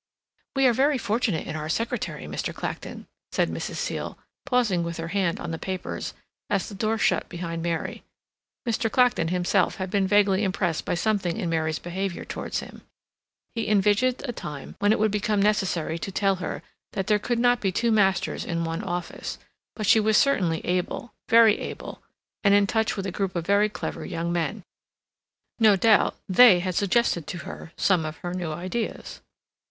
[0.55, 2.55] "We are very fortunate in our secretary, Mr.
[2.55, 3.75] Clacton," said Mrs.
[3.75, 6.15] Seal, pausing with her hand on the papers,
[6.49, 8.01] as the door shut behind Mary.
[8.67, 8.91] Mr.
[8.91, 12.81] Clacton himself had been vaguely impressed by something in Mary's behavior towards him.
[13.53, 16.63] He envisaged a time even when it would become necessary to tell her
[16.93, 21.59] that there could not be two masters in one office—but she was certainly able, very
[21.59, 22.01] able,
[22.43, 24.63] and in touch with a group of very clever young men.
[25.59, 29.21] No doubt they had suggested to her some of her new ideas.